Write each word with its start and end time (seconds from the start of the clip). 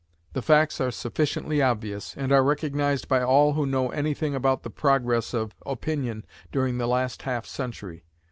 The 0.33 0.41
facts 0.41 0.81
are 0.81 0.89
sufficiently 0.89 1.61
obvious, 1.61 2.17
and 2.17 2.31
are 2.31 2.43
recognized 2.43 3.07
by 3.07 3.21
all 3.21 3.53
who 3.53 3.67
know 3.67 3.91
any 3.91 4.15
thing 4.15 4.33
about 4.33 4.63
the 4.63 4.71
progress 4.71 5.31
of 5.31 5.53
opinion 5.63 6.25
during 6.51 6.79
the 6.79 6.87
last 6.87 7.21
half 7.21 7.45
century. 7.45 8.03